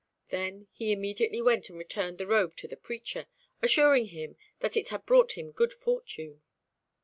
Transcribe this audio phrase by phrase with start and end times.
[0.29, 3.27] Then he immediately went and returned the robe to the preacher,
[3.61, 6.41] assuring him that it had brought him good fortune.